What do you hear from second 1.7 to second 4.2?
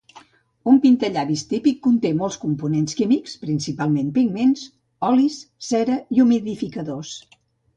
conté molts components químics, principalment